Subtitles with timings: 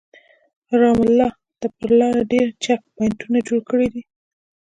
[0.79, 1.29] رام الله
[1.59, 4.03] ته پر لاره ډېر چک پواینټونه جوړ کړي دي.